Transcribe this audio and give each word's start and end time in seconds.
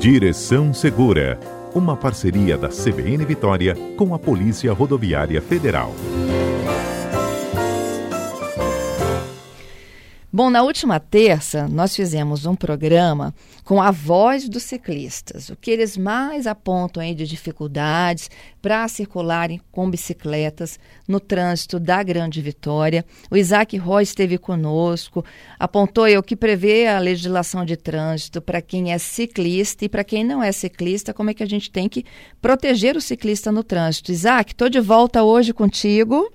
Direção 0.00 0.72
Segura, 0.72 1.38
uma 1.74 1.94
parceria 1.94 2.56
da 2.56 2.68
CBN 2.68 3.22
Vitória 3.26 3.76
com 3.98 4.14
a 4.14 4.18
Polícia 4.18 4.72
Rodoviária 4.72 5.42
Federal. 5.42 5.94
Bom, 10.32 10.48
na 10.48 10.62
última 10.62 11.00
terça, 11.00 11.66
nós 11.66 11.96
fizemos 11.96 12.46
um 12.46 12.54
programa 12.54 13.34
com 13.64 13.82
a 13.82 13.90
voz 13.90 14.48
dos 14.48 14.62
ciclistas, 14.62 15.48
o 15.48 15.56
que 15.56 15.72
eles 15.72 15.96
mais 15.96 16.46
apontam 16.46 17.02
aí 17.02 17.16
de 17.16 17.26
dificuldades 17.26 18.30
para 18.62 18.86
circularem 18.86 19.60
com 19.72 19.90
bicicletas 19.90 20.78
no 21.08 21.18
trânsito 21.18 21.80
da 21.80 22.00
Grande 22.04 22.40
Vitória. 22.40 23.04
O 23.28 23.36
Isaac 23.36 23.76
Roy 23.76 24.04
esteve 24.04 24.38
conosco, 24.38 25.24
apontou 25.58 26.04
aí 26.04 26.16
o 26.16 26.22
que 26.22 26.36
prevê 26.36 26.86
a 26.86 27.00
legislação 27.00 27.64
de 27.64 27.76
trânsito 27.76 28.40
para 28.40 28.62
quem 28.62 28.92
é 28.92 28.98
ciclista 28.98 29.84
e 29.84 29.88
para 29.88 30.04
quem 30.04 30.22
não 30.22 30.40
é 30.40 30.52
ciclista, 30.52 31.12
como 31.12 31.30
é 31.30 31.34
que 31.34 31.42
a 31.42 31.48
gente 31.48 31.72
tem 31.72 31.88
que 31.88 32.04
proteger 32.40 32.96
o 32.96 33.00
ciclista 33.00 33.50
no 33.50 33.64
trânsito. 33.64 34.12
Isaac, 34.12 34.52
estou 34.52 34.68
de 34.68 34.78
volta 34.78 35.24
hoje 35.24 35.52
contigo. 35.52 36.30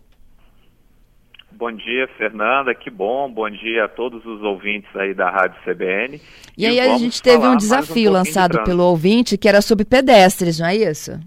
Bom 1.58 1.72
dia, 1.72 2.06
Fernanda, 2.18 2.76
que 2.76 2.90
bom. 2.90 3.32
Bom 3.32 3.50
dia 3.50 3.86
a 3.86 3.88
todos 3.88 4.26
os 4.26 4.44
ouvintes 4.44 4.94
aí 4.94 5.14
da 5.14 5.30
Rádio 5.30 5.58
CBN. 5.64 6.20
E, 6.58 6.64
e 6.64 6.66
aí 6.66 6.80
a 6.82 6.98
gente 6.98 7.24
teve 7.24 7.48
um 7.48 7.56
desafio 7.56 8.10
um 8.10 8.14
lançado 8.14 8.58
de 8.58 8.64
pelo 8.66 8.84
ouvinte 8.84 9.38
que 9.38 9.48
era 9.48 9.62
sobre 9.62 9.86
pedestres, 9.86 10.60
não 10.60 10.68
é 10.68 10.76
isso? 10.76 11.18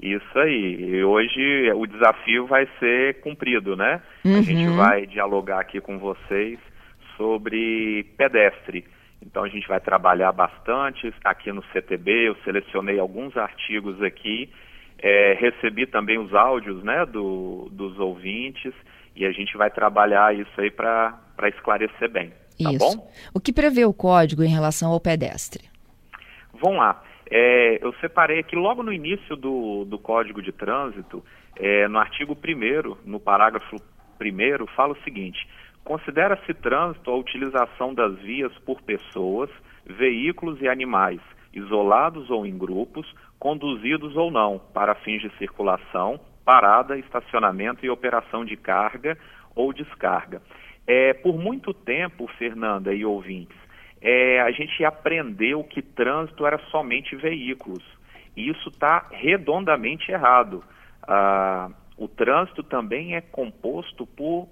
Isso 0.00 0.38
aí. 0.38 0.76
E 0.78 1.02
hoje 1.02 1.72
o 1.74 1.86
desafio 1.86 2.46
vai 2.46 2.68
ser 2.78 3.20
cumprido, 3.20 3.74
né? 3.74 4.02
Uhum. 4.22 4.38
A 4.38 4.42
gente 4.42 4.68
vai 4.76 5.06
dialogar 5.06 5.60
aqui 5.60 5.80
com 5.80 5.98
vocês 5.98 6.58
sobre 7.16 8.04
pedestre. 8.18 8.84
Então 9.24 9.42
a 9.42 9.48
gente 9.48 9.66
vai 9.66 9.80
trabalhar 9.80 10.32
bastante 10.32 11.10
aqui 11.24 11.50
no 11.50 11.64
CTB. 11.72 12.28
Eu 12.28 12.36
selecionei 12.44 12.98
alguns 12.98 13.34
artigos 13.38 14.02
aqui, 14.02 14.50
é, 14.98 15.34
recebi 15.40 15.86
também 15.86 16.18
os 16.18 16.34
áudios, 16.34 16.84
né, 16.84 17.06
do, 17.06 17.70
dos 17.72 17.98
ouvintes 17.98 18.74
e 19.14 19.26
a 19.26 19.32
gente 19.32 19.56
vai 19.56 19.70
trabalhar 19.70 20.34
isso 20.34 20.60
aí 20.60 20.70
para 20.70 21.20
esclarecer 21.44 22.10
bem. 22.10 22.32
Tá 22.62 22.72
isso. 22.72 22.78
bom? 22.78 23.10
O 23.34 23.40
que 23.40 23.52
prevê 23.52 23.84
o 23.84 23.92
código 23.92 24.42
em 24.42 24.48
relação 24.48 24.92
ao 24.92 25.00
pedestre? 25.00 25.68
Vamos 26.54 26.78
lá. 26.78 27.02
É, 27.30 27.78
eu 27.82 27.94
separei 27.94 28.40
aqui 28.40 28.54
logo 28.54 28.82
no 28.82 28.92
início 28.92 29.34
do, 29.36 29.86
do 29.86 29.98
Código 29.98 30.42
de 30.42 30.52
Trânsito, 30.52 31.24
é, 31.56 31.88
no 31.88 31.98
artigo 31.98 32.36
1 32.36 32.96
no 33.10 33.18
parágrafo 33.18 33.76
1 34.20 34.66
fala 34.76 34.92
o 34.92 35.02
seguinte: 35.02 35.48
considera-se 35.82 36.52
trânsito 36.54 37.10
a 37.10 37.16
utilização 37.16 37.94
das 37.94 38.18
vias 38.18 38.52
por 38.66 38.82
pessoas, 38.82 39.50
veículos 39.86 40.60
e 40.60 40.68
animais, 40.68 41.20
isolados 41.52 42.30
ou 42.30 42.44
em 42.46 42.56
grupos, 42.56 43.10
conduzidos 43.38 44.14
ou 44.16 44.30
não, 44.30 44.60
para 44.72 44.94
fins 44.94 45.22
de 45.22 45.30
circulação, 45.38 46.20
parada, 46.44 46.98
estacionamento 46.98 47.84
e 47.84 47.90
operação 47.90 48.44
de 48.44 48.56
carga 48.56 49.16
ou 49.54 49.72
descarga. 49.72 50.42
É, 50.86 51.12
por 51.14 51.38
muito 51.38 51.72
tempo, 51.72 52.26
Fernanda 52.38 52.92
e 52.92 53.04
ouvintes, 53.04 53.56
é, 54.00 54.40
a 54.40 54.50
gente 54.50 54.84
aprendeu 54.84 55.62
que 55.62 55.80
trânsito 55.80 56.44
era 56.44 56.58
somente 56.70 57.14
veículos. 57.14 57.84
E 58.36 58.48
isso 58.48 58.68
está 58.68 59.06
redondamente 59.12 60.10
errado. 60.10 60.64
Ah, 61.02 61.70
o 61.96 62.08
trânsito 62.08 62.62
também 62.62 63.14
é 63.14 63.20
composto 63.20 64.06
por 64.06 64.48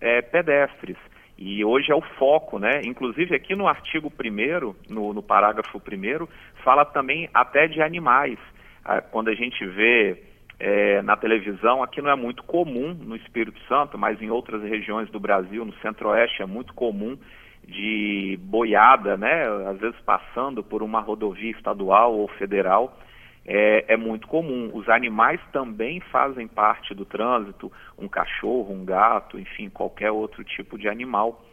é, 0.00 0.22
pedestres. 0.22 0.96
E 1.36 1.64
hoje 1.64 1.90
é 1.90 1.94
o 1.94 2.02
foco, 2.18 2.58
né? 2.58 2.82
Inclusive 2.84 3.34
aqui 3.34 3.56
no 3.56 3.66
artigo 3.66 4.12
1 4.12 4.92
no, 4.92 5.12
no 5.12 5.22
parágrafo 5.22 5.78
1 5.78 6.28
fala 6.62 6.84
também 6.84 7.28
até 7.34 7.66
de 7.66 7.82
animais. 7.82 8.38
Ah, 8.84 9.00
quando 9.00 9.28
a 9.28 9.34
gente 9.34 9.64
vê 9.66 10.22
é, 10.58 11.02
na 11.02 11.16
televisão. 11.16 11.82
Aqui 11.82 12.00
não 12.00 12.10
é 12.10 12.16
muito 12.16 12.42
comum 12.44 12.94
no 12.94 13.16
Espírito 13.16 13.60
Santo, 13.68 13.98
mas 13.98 14.20
em 14.20 14.30
outras 14.30 14.62
regiões 14.62 15.10
do 15.10 15.20
Brasil, 15.20 15.64
no 15.64 15.74
Centro-Oeste, 15.74 16.42
é 16.42 16.46
muito 16.46 16.72
comum 16.74 17.18
de 17.66 18.38
boiada, 18.42 19.16
né? 19.16 19.46
Às 19.68 19.78
vezes 19.78 20.00
passando 20.00 20.62
por 20.62 20.82
uma 20.82 21.00
rodovia 21.00 21.50
estadual 21.50 22.14
ou 22.14 22.28
federal. 22.28 22.98
É, 23.44 23.94
é, 23.94 23.96
muito 23.96 24.28
comum. 24.28 24.70
Os 24.72 24.88
animais 24.88 25.40
também 25.52 26.00
fazem 26.00 26.46
parte 26.46 26.94
do 26.94 27.04
trânsito, 27.04 27.72
um 27.98 28.08
cachorro, 28.08 28.72
um 28.72 28.84
gato, 28.84 29.38
enfim, 29.38 29.68
qualquer 29.68 30.12
outro 30.12 30.44
tipo 30.44 30.78
de 30.78 30.88
animal. 30.88 31.44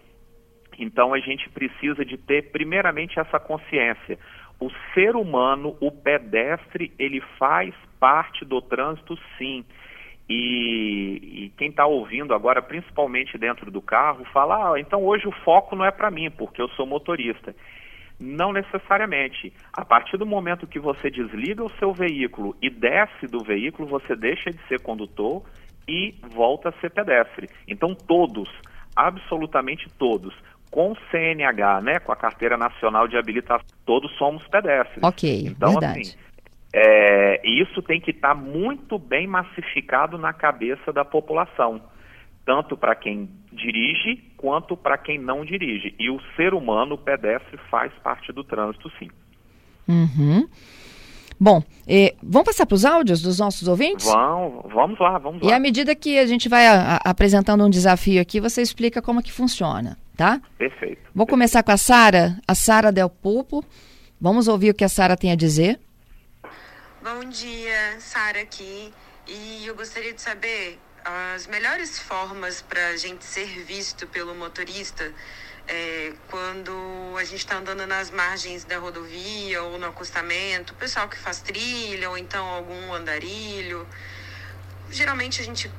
Então 0.78 1.14
a 1.14 1.20
gente 1.20 1.50
precisa 1.50 2.06
de 2.06 2.16
ter 2.18 2.52
primeiramente 2.52 3.20
essa 3.20 3.40
consciência. 3.40 4.20
O 4.60 4.70
ser 4.94 5.16
humano, 5.16 5.76
o 5.80 5.92
pedestre, 5.92 6.94
ele 7.00 7.22
faz 7.40 7.74
parte 8.00 8.46
do 8.46 8.62
trânsito, 8.62 9.18
sim. 9.38 9.64
E, 10.30 11.46
e 11.46 11.54
quem 11.58 11.70
está 11.70 11.88
ouvindo 11.88 12.36
agora, 12.36 12.62
principalmente 12.62 13.38
dentro 13.38 13.72
do 13.72 13.82
carro, 13.82 14.24
fala: 14.32 14.74
ah, 14.74 14.80
então 14.80 15.04
hoje 15.04 15.28
o 15.28 15.32
foco 15.44 15.76
não 15.76 15.84
é 15.84 15.92
para 15.92 16.12
mim, 16.12 16.30
porque 16.30 16.62
eu 16.62 16.70
sou 16.70 16.86
motorista. 16.86 17.56
Não 18.20 18.52
necessariamente. 18.52 19.52
A 19.74 19.84
partir 19.84 20.18
do 20.18 20.26
momento 20.26 20.68
que 20.68 20.78
você 20.78 21.10
desliga 21.10 21.64
o 21.64 21.72
seu 21.80 21.94
veículo 21.94 22.56
e 22.62 22.70
desce 22.70 23.28
do 23.28 23.40
veículo, 23.40 23.88
você 23.88 24.16
deixa 24.16 24.52
de 24.52 24.60
ser 24.68 24.82
condutor 24.82 25.44
e 25.88 26.14
volta 26.36 26.70
a 26.70 26.74
ser 26.74 26.92
pedestre. 26.92 27.50
Então, 27.68 27.96
todos, 27.96 28.50
absolutamente 28.96 29.88
todos, 29.98 30.36
com 30.70 30.94
CNH, 31.10 31.82
né, 31.82 32.00
com 32.00 32.12
a 32.12 32.16
Carteira 32.16 32.58
Nacional 32.58 33.08
de 33.08 33.18
Habilitação, 33.18 33.66
todos 33.86 34.16
somos 34.18 34.46
pedestres. 34.48 35.02
Ok, 35.02 35.46
então, 35.48 35.72
verdade. 35.72 36.02
Assim, 36.02 36.18
é, 36.74 37.42
isso 37.44 37.82
tem 37.82 38.00
que 38.00 38.12
estar 38.12 38.30
tá 38.30 38.36
muito 38.36 39.00
bem 39.00 39.26
massificado 39.26 40.18
na 40.18 40.34
cabeça 40.34 40.94
da 40.94 41.04
população, 41.04 41.82
tanto 42.46 42.78
para 42.78 42.96
quem 42.96 43.30
dirige 43.52 44.18
quanto 44.38 44.78
para 44.78 44.98
quem 44.98 45.18
não 45.18 45.44
dirige. 45.44 45.96
E 45.98 46.10
o 46.10 46.20
ser 46.36 46.54
humano, 46.54 46.96
o 46.96 46.98
pedestre, 46.98 47.58
faz 47.70 47.92
parte 48.04 48.32
do 48.32 48.44
trânsito, 48.44 48.92
sim. 49.00 49.10
Uhum. 49.88 50.48
Bom, 51.40 51.64
eh, 51.88 52.16
vamos 52.22 52.48
passar 52.48 52.66
para 52.66 52.76
os 52.76 52.86
áudios 52.86 53.22
dos 53.22 53.40
nossos 53.40 53.68
ouvintes? 53.68 54.06
Vamos, 54.06 54.72
vamos 54.72 55.00
lá, 55.00 55.18
vamos 55.18 55.42
lá. 55.42 55.50
E 55.50 55.54
à 55.54 55.60
medida 55.60 55.96
que 55.96 56.20
a 56.20 56.28
gente 56.28 56.50
vai 56.50 56.68
a, 56.68 56.96
a, 56.96 57.10
apresentando 57.10 57.66
um 57.66 57.70
desafio 57.70 58.22
aqui, 58.22 58.40
você 58.42 58.62
explica 58.62 59.02
como 59.02 59.24
que 59.24 59.32
funciona, 59.32 59.98
tá? 60.18 60.42
Perfeito. 60.58 60.98
Vou 61.16 61.26
perfeito. 61.26 61.30
começar 61.30 61.64
com 61.64 61.72
a 61.72 61.78
Sara, 61.78 62.38
a 62.46 62.54
Sara 62.54 62.92
Del 62.92 63.10
Pupo. 63.10 63.64
Vamos 64.20 64.50
ouvir 64.50 64.72
o 64.72 64.74
que 64.74 64.84
a 64.84 64.90
Sara 64.90 65.16
tem 65.16 65.32
a 65.32 65.36
dizer. 65.36 65.80
Bom 67.02 67.30
dia, 67.30 67.98
Sara 68.02 68.42
aqui. 68.42 68.94
E 69.26 69.66
eu 69.66 69.74
gostaria 69.74 70.14
de 70.14 70.22
saber 70.22 70.78
as 71.06 71.48
melhores 71.48 71.98
formas 71.98 72.62
para 72.62 72.88
a 72.88 72.98
gente 72.98 73.24
ser 73.24 73.64
visto 73.64 74.06
pelo 74.06 74.36
motorista 74.36 75.10
é, 75.66 76.12
quando 76.30 76.74
a 77.18 77.24
gente 77.24 77.38
está 77.38 77.56
andando 77.56 77.88
nas 77.88 78.12
margens 78.12 78.66
da 78.66 78.78
rodovia 78.80 79.64
ou 79.64 79.80
no 79.80 79.86
acostamento, 79.86 80.74
o 80.74 80.76
pessoal 80.76 81.08
que 81.08 81.18
faz 81.18 81.40
trilha 81.40 82.10
ou 82.10 82.18
então 82.18 82.46
algum 82.46 82.94
andarilho. 82.94 83.88
Geralmente 84.92 85.40
a 85.40 85.46
gente, 85.46 85.72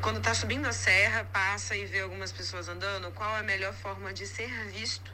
quando 0.00 0.18
está 0.18 0.32
subindo 0.34 0.66
a 0.66 0.72
serra, 0.72 1.24
passa 1.32 1.74
e 1.74 1.84
vê 1.84 1.98
algumas 1.98 2.30
pessoas 2.30 2.68
andando. 2.68 3.10
Qual 3.10 3.36
é 3.36 3.40
a 3.40 3.42
melhor 3.42 3.74
forma 3.74 4.12
de 4.12 4.24
ser 4.24 4.48
visto 4.68 5.12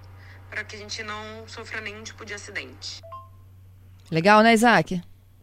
para 0.51 0.63
que 0.65 0.77
a 0.77 0.79
gente 0.79 1.03
não 1.03 1.49
sofra 1.49 1.81
nenhum 1.81 2.03
tipo 2.03 2.27
de 2.27 2.35
acidente? 2.35 3.01
Legal, 4.11 4.43
né, 4.43 4.53
Isaac? 4.53 5.01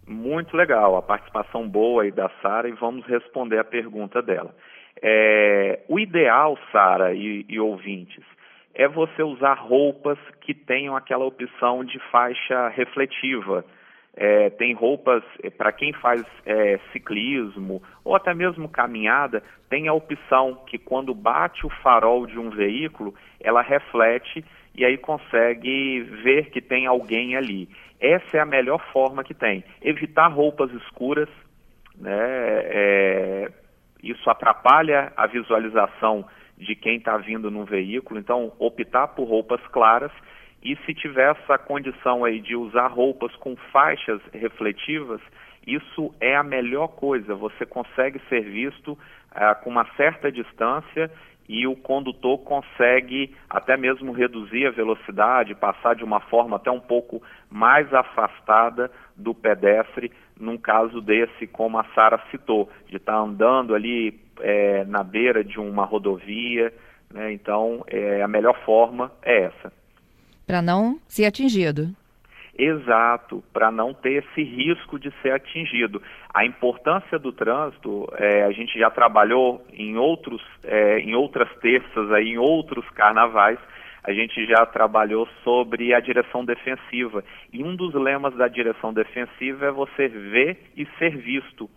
Muito 0.08 0.58
legal, 0.58 0.98
a 0.98 1.02
participação 1.02 1.68
boa 1.68 2.04
aí 2.04 2.12
da 2.12 2.30
Sara 2.42 2.68
e 2.68 2.74
vamos 2.74 3.06
responder 3.06 3.58
a 3.58 3.64
pergunta 3.64 4.22
dela. 4.22 4.54
É, 5.02 5.80
o 5.88 6.00
ideal, 6.00 6.58
Sara 6.72 7.14
e, 7.14 7.46
e 7.48 7.60
ouvintes, 7.60 8.24
é 8.74 8.88
você 8.88 9.24
usar 9.24 9.54
roupas 9.54 10.18
que 10.42 10.54
tenham 10.54 10.96
aquela 10.96 11.26
opção 11.26 11.86
de 11.86 12.00
faixa 12.12 12.68
refletiva. 12.70 13.64
É, 14.16 14.50
tem 14.52 14.74
roupas, 14.74 15.24
é, 15.42 15.50
para 15.50 15.72
quem 15.72 15.94
faz 15.94 16.24
é, 16.46 16.80
ciclismo 16.92 17.82
ou 18.04 18.16
até 18.16 18.34
mesmo 18.34 18.70
caminhada, 18.70 19.42
tem 19.70 19.88
a 19.88 19.94
opção 19.94 20.64
que 20.68 20.78
quando 20.78 21.16
bate 21.16 21.66
o 21.66 21.70
farol 21.82 22.28
de 22.28 22.38
um 22.38 22.50
veículo, 22.50 23.14
ela 23.40 23.62
reflete 23.62 24.46
e 24.76 24.84
aí 24.84 24.98
consegue 24.98 26.02
ver 26.24 26.50
que 26.50 26.62
tem 26.62 26.88
alguém 26.88 27.36
ali. 27.36 27.70
Essa 28.00 28.38
é 28.38 28.40
a 28.40 28.46
melhor 28.46 28.80
forma 28.92 29.24
que 29.24 29.34
tem. 29.34 29.64
Evitar 29.82 30.28
roupas 30.28 30.72
escuras, 30.72 31.30
né? 31.96 32.12
É, 32.12 33.52
isso 34.02 34.30
atrapalha 34.30 35.14
a 35.16 35.28
visualização 35.28 36.26
de 36.58 36.76
quem 36.76 36.98
está 36.98 37.18
vindo 37.18 37.50
no 37.50 37.66
veículo, 37.66 38.20
então 38.20 38.54
optar 38.60 39.08
por 39.10 39.26
roupas 39.26 39.62
claras 39.68 40.12
e 40.64 40.78
se 40.86 40.94
tiver 40.94 41.32
essa 41.32 41.58
condição 41.58 42.24
aí 42.24 42.40
de 42.40 42.56
usar 42.56 42.88
roupas 42.88 43.36
com 43.36 43.56
faixas 43.72 44.22
refletivas, 44.34 45.20
isso 45.68 46.14
é 46.22 46.36
a 46.36 46.44
melhor 46.44 46.88
coisa. 46.90 47.36
Você 47.36 47.66
consegue 47.66 48.20
ser 48.30 48.42
visto 48.42 48.98
ah, 49.32 49.56
com 49.56 49.70
uma 49.70 49.86
certa 49.96 50.32
distância 50.32 51.12
e 51.48 51.68
o 51.68 51.76
condutor 51.76 52.40
consegue 52.40 53.36
até 53.50 53.76
mesmo 53.76 54.12
reduzir 54.12 54.66
a 54.66 54.72
velocidade, 54.72 55.56
passar 55.56 55.96
de 55.96 56.04
uma 56.04 56.20
forma 56.20 56.56
até 56.56 56.72
um 56.72 56.80
pouco 56.80 57.22
mais 57.50 57.94
afastada 57.94 58.90
do 59.16 59.34
pedestre, 59.34 60.12
num 60.40 60.58
caso 60.58 61.02
desse, 61.02 61.46
como 61.48 61.78
a 61.78 61.86
Sara 61.94 62.22
citou, 62.32 62.70
de 62.88 62.98
estar 62.98 63.14
tá 63.14 63.20
andando 63.20 63.76
ali 63.76 64.20
é, 64.40 64.84
na 64.86 65.04
beira 65.04 65.44
de 65.44 65.60
uma 65.60 65.86
rodovia. 65.86 66.74
Né? 67.12 67.34
Então, 67.34 67.84
é, 67.88 68.22
a 68.22 68.28
melhor 68.28 68.58
forma 68.66 69.12
é 69.22 69.44
essa. 69.44 69.72
Para 70.46 70.62
não 70.62 71.00
ser 71.08 71.26
atingido. 71.26 71.96
Exato, 72.56 73.44
para 73.52 73.72
não 73.72 73.96
ter 73.96 74.24
esse 74.24 74.44
risco 74.44 75.00
de 75.00 75.12
ser 75.22 75.32
atingido. 75.32 76.02
A 76.32 76.46
importância 76.46 77.18
do 77.18 77.32
trânsito, 77.32 78.08
é, 78.16 78.44
a 78.44 78.52
gente 78.52 78.78
já 78.78 78.92
trabalhou 78.92 79.66
em, 79.74 79.98
outros, 79.98 80.42
é, 80.64 81.00
em 81.00 81.16
outras 81.16 81.50
terças, 81.58 82.12
aí, 82.12 82.30
em 82.30 82.38
outros 82.38 82.88
carnavais, 82.92 83.58
a 84.04 84.12
gente 84.12 84.46
já 84.46 84.66
trabalhou 84.66 85.28
sobre 85.44 85.96
a 85.96 86.00
direção 86.00 86.46
defensiva. 86.46 87.24
E 87.52 87.64
um 87.64 87.76
dos 87.76 87.94
lemas 87.96 88.36
da 88.36 88.48
direção 88.48 88.94
defensiva 88.94 89.66
é 89.66 89.72
você 89.72 90.08
ver 90.08 90.58
e 90.78 90.86
ser 91.00 91.18
visto, 91.18 91.68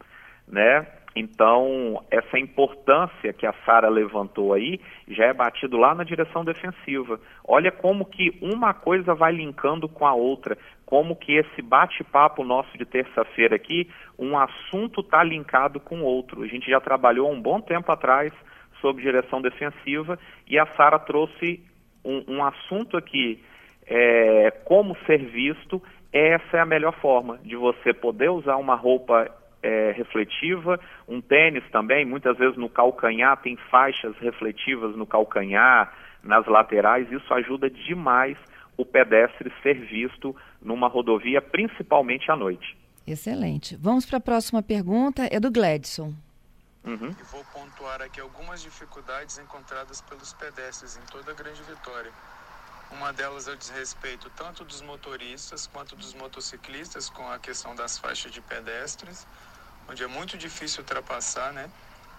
né? 0.46 0.86
Então, 1.18 2.04
essa 2.10 2.38
importância 2.38 3.32
que 3.32 3.46
a 3.46 3.54
Sara 3.64 3.88
levantou 3.88 4.52
aí 4.52 4.78
já 5.08 5.24
é 5.24 5.32
batido 5.32 5.78
lá 5.78 5.94
na 5.94 6.04
direção 6.04 6.44
defensiva. 6.44 7.18
Olha 7.42 7.72
como 7.72 8.04
que 8.04 8.36
uma 8.42 8.74
coisa 8.74 9.14
vai 9.14 9.32
linkando 9.32 9.88
com 9.88 10.06
a 10.06 10.12
outra, 10.12 10.58
como 10.84 11.16
que 11.16 11.32
esse 11.32 11.62
bate-papo 11.62 12.44
nosso 12.44 12.76
de 12.76 12.84
terça-feira 12.84 13.56
aqui, 13.56 13.88
um 14.18 14.38
assunto 14.38 15.00
está 15.00 15.24
linkado 15.24 15.80
com 15.80 16.02
outro. 16.02 16.42
A 16.42 16.46
gente 16.46 16.70
já 16.70 16.82
trabalhou 16.82 17.32
um 17.32 17.40
bom 17.40 17.62
tempo 17.62 17.90
atrás 17.90 18.30
sobre 18.82 19.02
direção 19.02 19.40
defensiva 19.40 20.18
e 20.46 20.58
a 20.58 20.66
Sara 20.76 20.98
trouxe 20.98 21.64
um, 22.04 22.24
um, 22.28 22.44
assunto 22.44 22.94
aqui, 22.94 23.42
é, 23.86 24.50
como 24.66 24.94
ser 25.06 25.24
visto, 25.24 25.82
essa 26.12 26.58
é 26.58 26.60
a 26.60 26.66
melhor 26.66 26.92
forma 27.00 27.38
de 27.38 27.56
você 27.56 27.94
poder 27.94 28.28
usar 28.28 28.56
uma 28.56 28.74
roupa 28.74 29.30
é, 29.62 29.92
refletiva, 29.92 30.78
um 31.08 31.20
tênis 31.20 31.64
também, 31.70 32.04
muitas 32.04 32.36
vezes 32.36 32.56
no 32.56 32.68
calcanhar 32.68 33.36
tem 33.38 33.56
faixas 33.70 34.16
refletivas 34.18 34.96
no 34.96 35.06
calcanhar, 35.06 35.92
nas 36.22 36.46
laterais, 36.46 37.10
isso 37.10 37.32
ajuda 37.32 37.70
demais 37.70 38.36
o 38.76 38.84
pedestre 38.84 39.52
ser 39.62 39.74
visto 39.86 40.36
numa 40.60 40.88
rodovia, 40.88 41.40
principalmente 41.40 42.30
à 42.30 42.36
noite. 42.36 42.76
Excelente. 43.06 43.76
Vamos 43.76 44.04
para 44.04 44.18
a 44.18 44.20
próxima 44.20 44.62
pergunta, 44.62 45.28
é 45.30 45.38
do 45.38 45.50
Gladson. 45.50 46.12
Uhum. 46.84 47.10
E 47.10 47.22
vou 47.32 47.44
pontuar 47.52 48.00
aqui 48.02 48.20
algumas 48.20 48.62
dificuldades 48.62 49.38
encontradas 49.38 50.00
pelos 50.02 50.32
pedestres 50.34 50.96
em 50.96 51.06
toda 51.10 51.32
a 51.32 51.34
Grande 51.34 51.62
Vitória. 51.62 52.12
Uma 52.90 53.12
delas 53.12 53.48
é 53.48 53.52
o 53.52 53.56
desrespeito 53.56 54.30
tanto 54.30 54.64
dos 54.64 54.80
motoristas 54.80 55.66
quanto 55.66 55.96
dos 55.96 56.14
motociclistas 56.14 57.08
com 57.08 57.30
a 57.30 57.38
questão 57.38 57.74
das 57.74 57.98
faixas 57.98 58.32
de 58.32 58.40
pedestres, 58.40 59.26
onde 59.88 60.02
é 60.02 60.06
muito 60.06 60.38
difícil 60.38 60.80
ultrapassar, 60.80 61.52
né? 61.52 61.70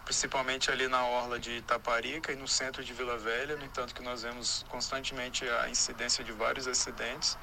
principalmente 0.08 0.72
ali 0.72 0.88
na 0.88 1.06
orla 1.06 1.38
de 1.38 1.58
Itaparica 1.58 2.32
e 2.32 2.36
no 2.38 2.48
centro 2.48 2.82
de 2.82 2.94
Vila 2.94 3.18
Velha, 3.18 3.58
no 3.58 3.66
entanto 3.66 3.94
que 3.94 4.02
nós 4.02 4.22
vemos 4.24 4.66
constantemente 4.70 5.44
a 5.50 5.70
incidência 5.70 6.24
de 6.24 6.32
vários 6.32 6.66
acidentes. 6.66 7.38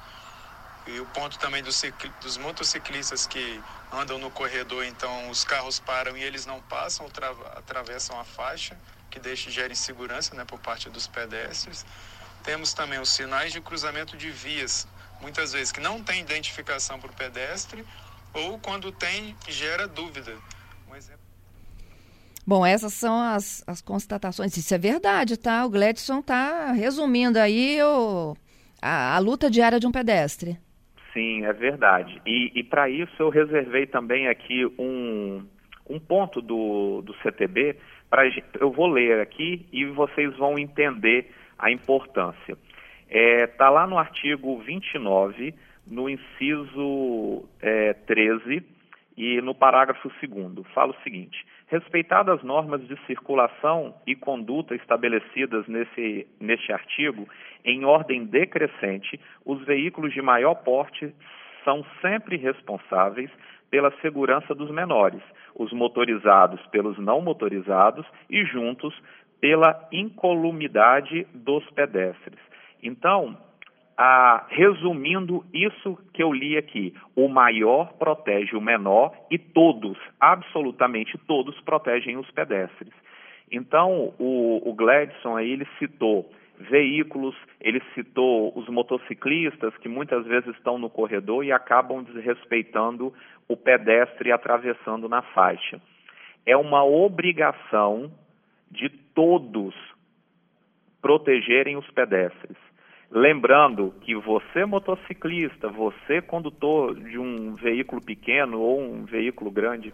E 0.87 0.99
o 0.99 1.05
ponto 1.07 1.37
também 1.37 1.61
dos, 1.61 1.79
dos 2.21 2.37
motociclistas 2.37 3.27
que 3.27 3.61
andam 3.91 4.17
no 4.17 4.31
corredor, 4.31 4.83
então 4.83 5.29
os 5.29 5.43
carros 5.43 5.79
param 5.79 6.17
e 6.17 6.23
eles 6.23 6.47
não 6.47 6.59
passam, 6.63 7.07
atravessam 7.55 8.19
a 8.19 8.23
faixa, 8.23 8.75
que 9.11 9.19
deixa 9.19 9.51
gera 9.51 9.71
insegurança 9.71 10.33
né, 10.33 10.43
por 10.43 10.59
parte 10.59 10.89
dos 10.89 11.05
pedestres. 11.05 11.85
Temos 12.45 12.73
também 12.73 12.99
os 12.99 13.09
sinais 13.09 13.51
de 13.51 13.59
cruzamento 13.59 14.15
de 14.15 14.29
vias, 14.29 14.87
muitas 15.19 15.51
vezes 15.53 15.71
que 15.71 15.81
não 15.81 16.03
tem 16.03 16.21
identificação 16.21 16.99
para 16.99 17.09
o 17.09 17.15
pedestre, 17.15 17.83
ou 18.33 18.59
quando 18.59 18.91
tem, 18.91 19.35
gera 19.47 19.87
dúvida. 19.87 20.35
Um 20.89 20.95
exemplo 20.95 21.25
Bom, 22.47 22.63
essas 22.63 22.93
são 22.93 23.19
as, 23.19 23.63
as 23.67 23.81
constatações. 23.81 24.55
Isso 24.55 24.75
é 24.75 24.77
verdade, 24.77 25.35
tá? 25.35 25.65
O 25.65 25.69
Gledson 25.69 26.19
está 26.19 26.71
resumindo 26.73 27.39
aí 27.39 27.81
o, 27.81 28.35
a, 28.79 29.15
a, 29.15 29.19
luta 29.19 29.49
diária 29.49 29.79
de 29.79 29.87
um 29.87 29.91
pedestre. 29.91 30.59
Sim, 31.11 31.43
é 31.43 31.53
verdade. 31.53 32.21
E, 32.23 32.51
e 32.53 32.63
para 32.63 32.87
isso 32.87 33.15
eu 33.17 33.29
reservei 33.29 33.87
também 33.87 34.27
aqui 34.27 34.63
um, 34.77 35.43
um 35.89 35.99
ponto 35.99 36.39
do, 36.39 37.01
do 37.01 37.15
CTB. 37.23 37.77
Pra, 38.11 38.21
eu 38.59 38.71
vou 38.71 38.85
ler 38.85 39.21
aqui 39.21 39.65
e 39.73 39.85
vocês 39.85 40.37
vão 40.37 40.59
entender 40.59 41.31
a 41.57 41.71
importância. 41.71 42.57
Está 43.07 43.17
é, 43.17 43.47
tá 43.47 43.69
lá 43.69 43.85
no 43.87 43.97
artigo 43.97 44.59
29, 44.59 45.53
no 45.87 46.09
inciso 46.09 47.47
é, 47.61 47.93
13 47.93 48.63
e 49.17 49.39
no 49.41 49.55
parágrafo 49.55 50.11
2 50.21 50.67
fala 50.73 50.91
o 50.91 51.03
seguinte: 51.03 51.45
Respeitadas 51.67 52.39
as 52.39 52.43
normas 52.43 52.85
de 52.87 52.97
circulação 53.05 53.95
e 54.05 54.15
conduta 54.15 54.75
estabelecidas 54.75 55.67
nesse, 55.67 56.27
neste 56.39 56.71
artigo, 56.71 57.27
em 57.63 57.85
ordem 57.85 58.25
decrescente, 58.25 59.19
os 59.45 59.63
veículos 59.65 60.13
de 60.13 60.21
maior 60.21 60.55
porte 60.55 61.13
são 61.63 61.83
sempre 62.01 62.37
responsáveis 62.37 63.31
pela 63.71 63.91
segurança 63.99 64.53
dos 64.53 64.69
menores, 64.69 65.21
os 65.55 65.73
motorizados 65.73 66.63
pelos 66.67 66.97
não 66.99 67.21
motorizados 67.21 68.05
e 68.29 68.45
juntos 68.45 68.93
pela 69.45 69.87
incolumidade 69.91 71.27
dos 71.31 71.63
pedestres. 71.69 72.39
Então, 72.81 73.37
ah, 73.95 74.43
resumindo 74.49 75.45
isso 75.53 75.95
que 76.11 76.23
eu 76.23 76.33
li 76.33 76.57
aqui, 76.57 76.95
o 77.15 77.27
maior 77.27 77.93
protege 77.93 78.55
o 78.55 78.61
menor 78.61 79.13
e 79.29 79.37
todos, 79.37 79.99
absolutamente 80.19 81.15
todos, 81.27 81.61
protegem 81.61 82.17
os 82.17 82.29
pedestres. 82.31 82.91
Então, 83.51 84.15
o, 84.17 84.67
o 84.67 84.73
Gladson 84.73 85.37
aí, 85.37 85.51
ele 85.51 85.67
citou 85.77 86.27
veículos, 86.59 87.35
ele 87.61 87.83
citou 87.93 88.51
os 88.57 88.67
motociclistas 88.67 89.77
que 89.77 89.87
muitas 89.87 90.25
vezes 90.25 90.55
estão 90.55 90.79
no 90.79 90.89
corredor 90.89 91.45
e 91.45 91.51
acabam 91.51 92.01
desrespeitando 92.01 93.13
o 93.47 93.55
pedestre 93.55 94.31
atravessando 94.31 95.07
na 95.07 95.21
faixa. 95.21 95.79
É 96.47 96.57
uma 96.57 96.83
obrigação 96.83 98.11
de 98.71 99.04
todos 99.15 99.73
protegerem 101.01 101.77
os 101.77 101.89
pedestres. 101.91 102.57
Lembrando 103.09 103.93
que 104.01 104.13
você, 104.15 104.65
motociclista, 104.65 105.69
você, 105.69 106.21
condutor 106.21 106.95
de 106.95 107.17
um 107.17 107.55
veículo 107.55 108.01
pequeno 108.01 108.59
ou 108.59 108.81
um 108.81 109.05
veículo 109.05 109.49
grande, 109.49 109.93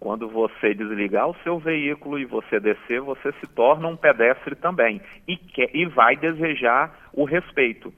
quando 0.00 0.28
você 0.28 0.72
desligar 0.74 1.28
o 1.28 1.36
seu 1.42 1.58
veículo 1.58 2.18
e 2.18 2.24
você 2.24 2.60
descer, 2.60 3.00
você 3.00 3.32
se 3.32 3.46
torna 3.48 3.88
um 3.88 3.96
pedestre 3.96 4.54
também 4.54 5.00
e, 5.26 5.36
quer, 5.36 5.74
e 5.74 5.84
vai 5.86 6.16
desejar 6.16 7.10
o 7.12 7.24
respeito. 7.24 7.92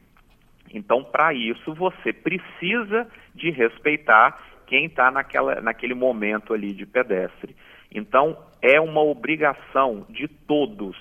Então, 0.73 1.05
para 1.05 1.35
isso, 1.35 1.75
você 1.75 2.13
precisa 2.13 3.07
de 3.35 3.51
respeitar 3.51 4.41
quem 4.67 4.87
está 4.87 5.11
naquele 5.11 5.95
momento 5.95 6.55
ali 6.55 6.73
de 6.73 6.87
pedestre. 6.87 7.55
Então, 7.93 8.39
é 8.63 8.81
uma 8.81 9.03
obrigação 9.03 10.07
de 10.09 10.29
todos 10.29 10.97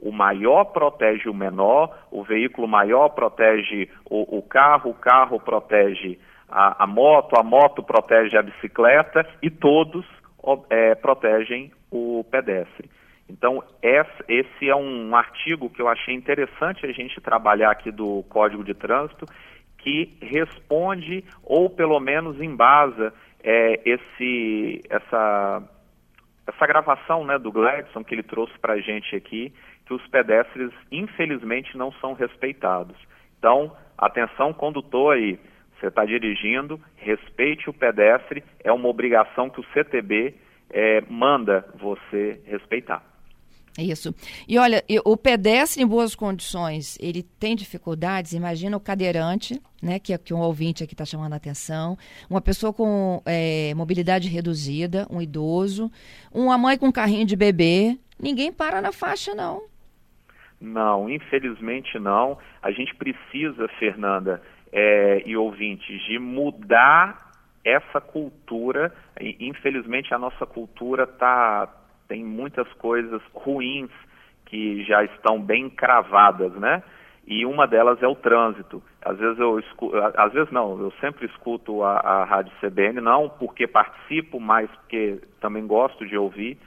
o 0.00 0.10
maior 0.10 0.64
protege 0.64 1.28
o 1.28 1.34
menor, 1.34 2.06
o 2.10 2.24
veículo 2.24 2.66
maior 2.66 3.10
protege 3.10 3.88
o, 4.08 4.38
o 4.38 4.42
carro, 4.42 4.90
o 4.90 4.94
carro 4.94 5.38
protege 5.38 6.18
a, 6.48 6.84
a, 6.84 6.86
moto, 6.86 7.38
a 7.38 7.42
moto 7.42 7.82
protege 7.82 8.36
a 8.36 8.42
bicicleta 8.42 9.28
e 9.42 9.50
todos 9.50 10.04
é, 10.70 10.94
protegem 10.94 11.70
o 11.90 12.24
pedestre. 12.30 12.88
Então, 13.28 13.62
esse 13.82 14.68
é 14.68 14.74
um 14.74 15.14
artigo 15.14 15.70
que 15.70 15.80
eu 15.80 15.86
achei 15.86 16.14
interessante 16.14 16.84
a 16.84 16.92
gente 16.92 17.20
trabalhar 17.20 17.70
aqui 17.70 17.92
do 17.92 18.24
Código 18.28 18.64
de 18.64 18.74
Trânsito, 18.74 19.26
que 19.78 20.16
responde, 20.20 21.24
ou 21.44 21.70
pelo 21.70 22.00
menos 22.00 22.40
embasa, 22.40 23.12
é, 23.44 23.80
esse, 23.84 24.82
essa, 24.90 25.62
essa 26.50 26.66
gravação 26.66 27.24
né, 27.24 27.38
do 27.38 27.50
Gladson 27.50 28.04
que 28.04 28.14
ele 28.14 28.22
trouxe 28.22 28.58
para 28.58 28.74
a 28.74 28.80
gente 28.80 29.14
aqui, 29.14 29.52
que 29.86 29.94
os 29.94 30.06
pedestres, 30.08 30.70
infelizmente, 30.90 31.76
não 31.76 31.92
são 31.92 32.12
respeitados. 32.12 32.96
Então, 33.38 33.74
atenção, 33.96 34.52
condutor 34.52 35.14
aí, 35.14 35.38
você 35.78 35.86
está 35.86 36.04
dirigindo, 36.04 36.78
respeite 36.96 37.70
o 37.70 37.72
pedestre, 37.72 38.44
é 38.62 38.70
uma 38.70 38.88
obrigação 38.88 39.48
que 39.48 39.60
o 39.60 39.66
CTB 39.72 40.34
é, 40.70 41.02
manda 41.08 41.66
você 41.74 42.40
respeitar. 42.46 43.02
Isso. 43.78 44.14
E 44.48 44.58
olha, 44.58 44.82
o 45.04 45.16
pedestre 45.16 45.82
em 45.82 45.86
boas 45.86 46.14
condições, 46.14 46.98
ele 47.00 47.22
tem 47.22 47.54
dificuldades. 47.54 48.32
Imagina 48.32 48.76
o 48.76 48.80
cadeirante, 48.80 49.60
né, 49.82 49.98
que, 49.98 50.12
é 50.12 50.18
que 50.18 50.34
um 50.34 50.40
ouvinte 50.40 50.82
aqui 50.82 50.94
está 50.94 51.04
chamando 51.04 51.32
a 51.32 51.36
atenção, 51.36 51.96
uma 52.28 52.40
pessoa 52.40 52.72
com 52.72 53.22
é, 53.24 53.72
mobilidade 53.74 54.28
reduzida, 54.28 55.06
um 55.10 55.22
idoso, 55.22 55.90
uma 56.32 56.58
mãe 56.58 56.76
com 56.76 56.92
carrinho 56.92 57.24
de 57.24 57.36
bebê. 57.36 57.96
Ninguém 58.18 58.52
para 58.52 58.82
na 58.82 58.92
faixa, 58.92 59.34
não. 59.34 59.62
Não, 60.60 61.08
infelizmente 61.08 61.98
não. 61.98 62.36
A 62.62 62.70
gente 62.70 62.94
precisa, 62.94 63.66
Fernanda 63.78 64.42
é, 64.72 65.22
e 65.24 65.36
ouvintes, 65.36 66.02
de 66.02 66.18
mudar 66.18 67.30
essa 67.64 68.00
cultura. 68.00 68.94
Infelizmente, 69.18 70.12
a 70.12 70.18
nossa 70.18 70.44
cultura 70.46 71.06
tá, 71.06 71.68
tem 72.10 72.24
muitas 72.24 72.66
coisas 72.72 73.22
ruins 73.32 73.88
que 74.46 74.82
já 74.82 75.04
estão 75.04 75.40
bem 75.40 75.70
cravadas, 75.70 76.52
né? 76.54 76.82
E 77.24 77.46
uma 77.46 77.68
delas 77.68 78.02
é 78.02 78.08
o 78.08 78.16
trânsito. 78.16 78.82
Às 79.00 79.16
vezes 79.16 79.38
eu 79.38 79.60
escuto, 79.60 79.96
às 79.96 80.32
vezes 80.32 80.50
não, 80.50 80.76
eu 80.80 80.92
sempre 81.00 81.26
escuto 81.26 81.84
a, 81.84 82.00
a 82.00 82.24
rádio 82.24 82.52
CBN, 82.60 83.00
não 83.00 83.28
porque 83.28 83.68
participo, 83.68 84.40
mas 84.40 84.68
porque 84.72 85.20
também 85.40 85.64
gosto 85.68 86.04
de 86.04 86.16
ouvir. 86.16 86.58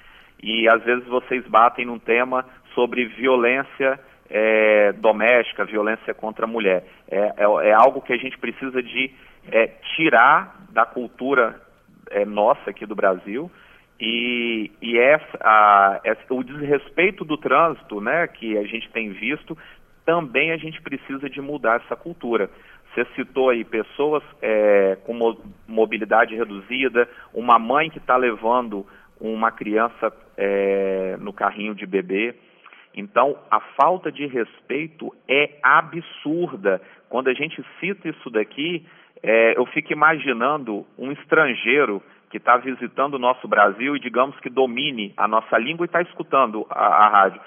E 0.42 0.66
às 0.70 0.82
vezes 0.84 1.06
vocês 1.08 1.46
batem 1.46 1.86
num 1.86 2.00
tema 2.00 2.46
sobre 2.74 3.06
violência 3.08 4.00
é, 4.30 4.94
doméstica, 4.94 5.66
violência 5.66 6.14
contra 6.14 6.46
a 6.46 6.48
mulher. 6.48 6.86
É, 7.12 7.34
é, 7.36 7.68
é, 7.68 7.74
algo 7.74 8.02
que 8.02 8.14
a 8.14 8.18
gente 8.18 8.38
precisa 8.38 8.82
de 8.82 9.12
é, 9.52 9.68
tirar 9.94 10.56
da 10.70 10.86
cultura 10.86 11.62
é, 12.10 12.24
nossa 12.24 12.70
aqui 12.70 12.86
do 12.86 12.96
Brasil. 12.96 13.52
E, 14.00 14.72
e 14.82 14.98
essa, 14.98 15.38
a, 15.42 16.02
essa, 16.04 16.34
o 16.34 16.44
desrespeito 16.44 17.24
do 17.24 17.38
trânsito 17.38 18.02
né, 18.02 18.28
que 18.28 18.58
a 18.58 18.64
gente 18.64 18.90
tem 18.92 19.12
visto, 19.12 19.58
também 20.06 20.52
a 20.52 20.58
gente 20.58 20.82
precisa 20.82 21.30
de 21.30 21.42
mudar 21.42 21.82
essa 21.84 21.96
cultura. 21.96 22.50
Você 22.94 23.06
citou 23.16 23.50
aí 23.50 23.64
pessoas 23.64 24.24
é, 24.42 24.98
com 25.04 25.38
mobilidade 25.68 26.36
reduzida, 26.36 27.10
uma 27.34 27.58
mãe 27.58 27.90
que 27.90 27.98
está 27.98 28.16
levando 28.16 28.86
uma 29.20 29.52
criança 29.52 30.12
é, 30.38 31.18
no 31.20 31.34
carrinho 31.34 31.74
de 31.74 31.86
bebê. 31.86 32.36
Então, 32.96 33.38
a 33.50 33.60
falta 33.60 34.12
de 34.12 34.28
respeito 34.28 35.12
é 35.28 35.58
absurda. 35.64 36.82
Quando 37.10 37.30
a 37.30 37.34
gente 37.34 37.64
cita 37.80 38.10
isso 38.10 38.30
daqui, 38.30 38.86
é, 39.24 39.58
eu 39.58 39.66
fico 39.68 39.92
imaginando 39.92 40.86
um 40.98 41.12
estrangeiro 41.12 42.04
que 42.34 42.38
está 42.38 42.58
visitando 42.58 43.13
o 43.13 43.20
nosso 43.20 43.48
Brasil 43.48 43.96
e, 43.96 44.00
digamos, 44.00 44.36
que 44.40 44.50
domine 44.50 45.13
a 45.16 45.28
nossa 45.28 45.56
língua 45.56 45.84
e 45.84 45.86
está 45.86 46.02
escutando 46.02 46.66
a, 46.68 46.84
a 46.84 47.08
rádio. 47.08 47.40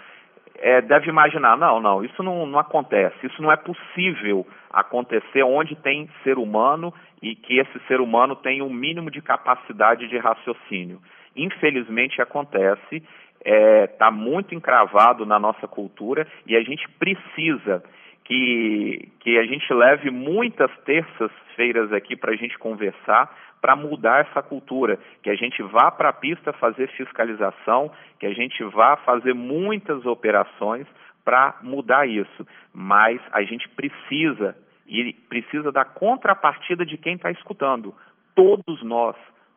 É, 0.61 0.81
deve 0.81 1.09
imaginar, 1.09 1.57
não, 1.57 1.81
não, 1.81 2.05
isso 2.05 2.23
não, 2.23 2.47
não 2.47 2.57
acontece, 2.61 3.26
isso 3.26 3.43
não 3.43 3.50
é 3.50 3.57
possível 3.57 4.47
acontecer 4.71 5.43
onde 5.43 5.75
tem 5.75 6.09
ser 6.23 6.38
humano 6.38 6.95
e 7.21 7.35
que 7.35 7.59
esse 7.59 7.81
ser 7.88 8.00
humano 8.00 8.37
tem 8.37 8.62
um 8.62 8.73
mínimo 8.73 9.11
de 9.11 9.21
capacidade 9.21 10.07
de 10.07 10.19
raciocínio. 10.19 11.02
Infelizmente 11.35 12.23
acontece 12.23 13.02
está 13.40 13.45
é, 13.45 13.87
tá 13.88 14.11
muito 14.12 14.55
encravado 14.55 15.26
na 15.26 15.38
nossa 15.38 15.66
cultura 15.66 16.28
e 16.47 16.57
a 16.57 16.61
gente 16.62 16.88
precisa 16.90 17.83
que, 18.26 19.09
que 19.21 19.37
a 19.37 19.45
gente 19.45 19.73
leve 19.73 20.11
muitas 20.11 20.71
terças-feiras 20.85 21.93
aqui 21.93 22.16
para 22.16 22.33
a 22.33 22.37
gente 22.37 22.59
conversar, 22.59 23.33
para 23.66 23.75
mudar 23.75 24.20
essa 24.20 24.40
cultura, 24.40 24.96
que 25.25 25.28
a 25.28 25.35
gente 25.35 25.61
vá 25.61 25.90
para 25.90 26.11
a 26.11 26.12
pista 26.12 26.52
fazer 26.52 26.87
fiscalização, 26.90 27.90
que 28.20 28.25
a 28.25 28.32
gente 28.32 28.62
vá 28.62 28.96
fazer 28.99 29.35
muitas 29.35 30.06
operações 30.06 30.87
para 31.25 31.58
mudar 31.62 32.06
isso. 32.06 32.46
Mas 32.73 33.20
a 33.32 33.42
gente 33.42 33.68
precisa, 33.70 34.56
e 34.87 35.12
precisa 35.28 35.73
da 35.73 35.85
contrapartida 35.85 36.87
de 36.87 36.96
quem 36.96 37.16
está 37.16 37.28
escutando. 37.32 37.92
Todos 38.37 38.85
nós, 38.85 39.16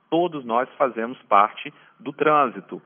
todos 0.10 0.44
nós 0.44 0.68
fazemos 0.76 1.22
parte 1.30 1.72
do 2.00 2.12
trânsito 2.12 2.82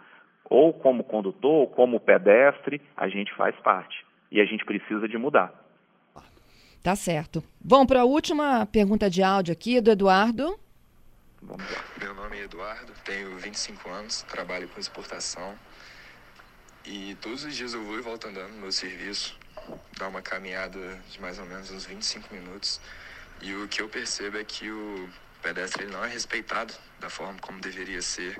ou 0.49 0.73
como 0.73 1.05
condutor, 1.05 1.53
ou 1.53 1.67
como 1.67 2.01
pedestre, 2.01 2.81
a 2.97 3.07
gente 3.07 3.33
faz 3.35 3.55
parte. 3.61 4.05
E 4.29 4.41
a 4.41 4.45
gente 4.45 4.65
precisa 4.65 5.07
de 5.07 5.17
mudar. 5.17 5.53
Tá 6.83 6.97
certo. 6.97 7.41
Vamos 7.63 7.87
para 7.87 8.01
a 8.01 8.05
última 8.05 8.65
pergunta 8.65 9.09
de 9.09 9.23
áudio 9.23 9.53
aqui 9.53 9.79
do 9.79 9.89
Eduardo. 9.89 10.61
Meu 11.99 12.13
nome 12.13 12.39
é 12.39 12.43
Eduardo, 12.43 12.93
tenho 13.03 13.37
25 13.37 13.89
anos, 13.89 14.21
trabalho 14.21 14.69
com 14.69 14.79
exportação. 14.79 15.59
E 16.85 17.15
todos 17.15 17.43
os 17.43 17.53
dias 17.53 17.73
eu 17.73 17.83
vou 17.83 17.97
e 17.97 18.01
volto 18.01 18.27
andando 18.27 18.53
no 18.53 18.61
meu 18.61 18.71
serviço, 18.71 19.37
dá 19.97 20.07
uma 20.07 20.21
caminhada 20.21 20.79
de 21.09 21.19
mais 21.19 21.39
ou 21.39 21.45
menos 21.45 21.69
uns 21.69 21.85
25 21.85 22.33
minutos. 22.33 22.79
E 23.41 23.53
o 23.55 23.67
que 23.67 23.81
eu 23.81 23.89
percebo 23.89 24.37
é 24.37 24.43
que 24.45 24.71
o 24.71 25.09
pedestre 25.41 25.85
não 25.85 26.05
é 26.05 26.07
respeitado 26.07 26.73
da 26.99 27.09
forma 27.09 27.37
como 27.39 27.59
deveria 27.59 28.01
ser. 28.01 28.39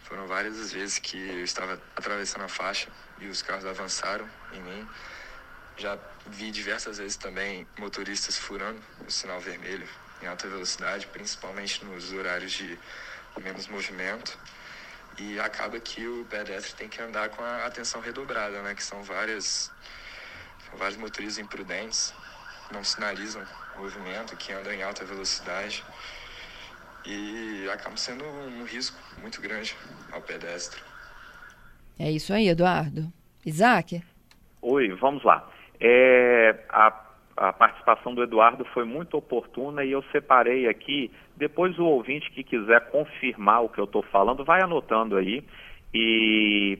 Foram 0.00 0.26
várias 0.26 0.58
as 0.58 0.70
vezes 0.70 0.98
que 0.98 1.16
eu 1.16 1.44
estava 1.44 1.80
atravessando 1.96 2.44
a 2.44 2.48
faixa 2.48 2.90
e 3.20 3.26
os 3.26 3.40
carros 3.40 3.64
avançaram 3.64 4.28
em 4.52 4.60
mim. 4.60 4.88
Já 5.78 5.98
vi 6.26 6.50
diversas 6.50 6.98
vezes 6.98 7.16
também 7.16 7.66
motoristas 7.78 8.36
furando 8.36 8.82
o 9.06 9.10
sinal 9.10 9.40
vermelho 9.40 9.88
em 10.22 10.26
alta 10.26 10.48
velocidade, 10.48 11.06
principalmente 11.06 11.84
nos 11.84 12.12
horários 12.12 12.52
de 12.52 12.78
menos 13.42 13.68
movimento. 13.68 14.38
E 15.18 15.38
acaba 15.40 15.80
que 15.80 16.06
o 16.06 16.24
pedestre 16.26 16.74
tem 16.74 16.88
que 16.88 17.02
andar 17.02 17.28
com 17.30 17.42
a 17.42 17.66
atenção 17.66 18.00
redobrada, 18.00 18.62
né? 18.62 18.74
Que 18.74 18.82
são 18.82 19.02
várias, 19.02 19.72
são 20.68 20.78
vários 20.78 20.96
motoristas 20.96 21.38
imprudentes, 21.38 22.14
não 22.70 22.84
sinalizam 22.84 23.44
movimento, 23.76 24.36
que 24.36 24.52
andam 24.52 24.72
em 24.72 24.82
alta 24.82 25.04
velocidade 25.04 25.84
e 27.04 27.68
acaba 27.72 27.96
sendo 27.96 28.24
um 28.24 28.64
risco 28.64 28.98
muito 29.20 29.40
grande 29.40 29.74
ao 30.12 30.20
pedestre. 30.20 30.80
É 31.98 32.10
isso 32.10 32.32
aí, 32.32 32.48
Eduardo. 32.48 33.12
Isaac? 33.44 34.02
Oi, 34.60 34.88
vamos 34.94 35.24
lá. 35.24 35.50
É, 35.80 36.64
a, 36.68 37.07
a 37.38 37.52
participação 37.52 38.14
do 38.14 38.22
Eduardo 38.22 38.64
foi 38.66 38.84
muito 38.84 39.16
oportuna 39.16 39.84
e 39.84 39.92
eu 39.92 40.02
separei 40.10 40.68
aqui. 40.68 41.10
Depois 41.36 41.78
o 41.78 41.84
ouvinte 41.84 42.30
que 42.32 42.42
quiser 42.42 42.90
confirmar 42.90 43.62
o 43.62 43.68
que 43.68 43.78
eu 43.78 43.84
estou 43.84 44.02
falando, 44.02 44.44
vai 44.44 44.60
anotando 44.60 45.16
aí. 45.16 45.44
E 45.94 46.78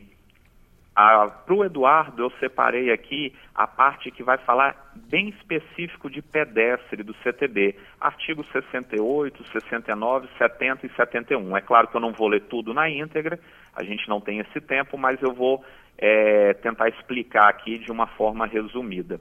para 0.95 1.55
o 1.55 1.65
Eduardo, 1.65 2.25
eu 2.25 2.31
separei 2.41 2.91
aqui 2.91 3.33
a 3.55 3.69
parte 3.69 4.11
que 4.11 4.25
vai 4.25 4.37
falar 4.39 4.93
bem 4.97 5.29
específico 5.29 6.11
de 6.11 6.21
pedestre 6.21 7.05
do 7.05 7.15
CTB, 7.23 7.77
artigos 8.01 8.49
68, 8.51 9.45
69, 9.53 10.29
70 10.37 10.87
e 10.87 10.91
71. 10.97 11.57
É 11.57 11.61
claro 11.61 11.87
que 11.87 11.97
eu 11.97 12.01
não 12.01 12.13
vou 12.13 12.27
ler 12.27 12.43
tudo 12.43 12.75
na 12.75 12.91
íntegra, 12.91 13.39
a 13.77 13.85
gente 13.85 14.09
não 14.09 14.21
tem 14.21 14.41
esse 14.41 14.61
tempo, 14.61 14.99
mas 14.99 15.23
eu 15.23 15.33
vou 15.33 15.65
é, 15.97 16.53
tentar 16.55 16.89
explicar 16.89 17.49
aqui 17.49 17.79
de 17.79 17.93
uma 17.93 18.09
forma 18.09 18.45
resumida. 18.45 19.21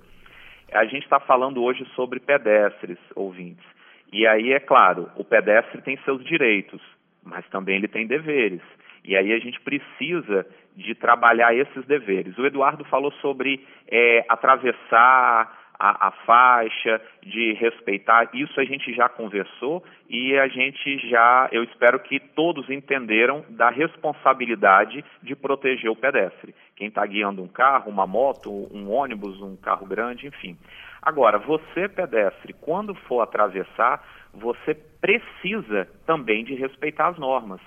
A 0.71 0.85
gente 0.85 1.03
está 1.03 1.19
falando 1.19 1.63
hoje 1.63 1.85
sobre 1.95 2.19
pedestres, 2.19 2.97
ouvintes. 3.15 3.65
E 4.11 4.25
aí, 4.25 4.53
é 4.53 4.59
claro, 4.59 5.09
o 5.15 5.23
pedestre 5.23 5.81
tem 5.81 5.97
seus 6.03 6.23
direitos, 6.23 6.81
mas 7.23 7.47
também 7.49 7.75
ele 7.75 7.87
tem 7.87 8.07
deveres. 8.07 8.61
E 9.03 9.15
aí 9.15 9.31
a 9.31 9.39
gente 9.39 9.59
precisa 9.61 10.45
de 10.75 10.93
trabalhar 10.93 11.55
esses 11.55 11.85
deveres. 11.85 12.37
O 12.37 12.45
Eduardo 12.45 12.83
falou 12.85 13.11
sobre 13.13 13.65
é, 13.89 14.25
atravessar 14.29 15.66
a, 15.79 16.07
a, 16.07 16.11
faixa, 16.25 17.01
de 17.21 17.53
respeitar. 17.53 18.29
Isso 18.33 18.59
a 18.59 18.65
gente 18.65 18.93
já 18.93 19.07
conversou 19.07 19.83
e 20.09 20.37
a 20.37 20.47
gente 20.47 20.97
já, 21.09 21.49
eu 21.51 21.63
espero 21.63 21.99
que 21.99 22.19
todos 22.19 22.69
entenderam 22.69 23.43
da 23.49 23.69
responsabilidade 23.69 25.03
de 25.21 25.35
proteger 25.35 25.89
o 25.89 25.95
pedestre. 25.95 26.55
Quem 26.75 26.87
está 26.87 27.05
guiando 27.05 27.43
um 27.43 27.47
carro, 27.47 27.91
uma 27.91 28.07
moto, 28.07 28.49
um 28.71 28.91
ônibus, 28.91 29.41
um 29.41 29.55
carro 29.55 29.85
grande, 29.85 30.27
enfim. 30.27 30.57
Agora, 31.01 31.37
você, 31.37 31.87
pedestre, 31.87 32.53
quando 32.53 32.93
for 32.93 33.21
atravessar, 33.21 34.03
você 34.33 34.73
precisa 34.99 35.87
também 36.05 36.43
de 36.43 36.53
respeitar 36.53 37.07
as 37.07 37.17
normas. 37.17 37.61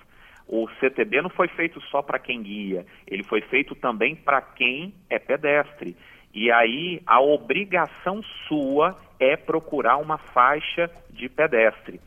O 0.47 0.69
CTB 0.81 1.23
não 1.23 1.31
foi 1.31 1.47
feito 1.47 1.81
só 1.83 2.03
para 2.03 2.19
quem 2.19 2.43
guia, 2.43 2.85
ele 3.07 3.23
foi 3.23 3.41
feito 3.41 3.75
também 3.77 4.17
para 4.17 4.43
quem 4.43 4.93
é 5.09 5.17
pedestre. 5.17 5.97
E 6.33 6.51
aí 6.51 7.03
a 7.07 7.21
obrigação 7.21 8.23
sua 8.47 8.97
é 9.19 9.37
procurar 9.37 9.97
uma 9.97 10.19
faixa 10.19 10.91
de 11.11 11.29
pedestre. 11.29 12.01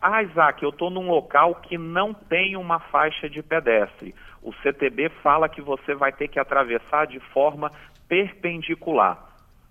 Ah, 0.00 0.22
Isaac, 0.22 0.62
eu 0.62 0.70
estou 0.70 0.90
num 0.90 1.08
local 1.08 1.56
que 1.56 1.76
não 1.78 2.12
tem 2.12 2.56
uma 2.56 2.78
faixa 2.78 3.28
de 3.28 3.42
pedestre. 3.42 4.14
O 4.42 4.52
CTB 4.52 5.08
fala 5.22 5.48
que 5.48 5.60
você 5.60 5.94
vai 5.94 6.12
ter 6.12 6.28
que 6.28 6.38
atravessar 6.38 7.06
de 7.06 7.18
forma 7.18 7.70
perpendicular. 8.08 9.18